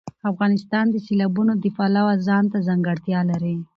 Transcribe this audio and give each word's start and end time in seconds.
افغانستان 0.31 0.85
د 0.91 0.95
سیلابونه 1.05 1.53
د 1.57 1.65
پلوه 1.75 2.13
ځانته 2.27 2.57
ځانګړتیا 2.67 3.19
لري. 3.31 3.55